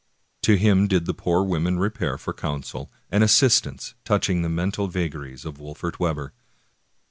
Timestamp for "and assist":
3.11-3.67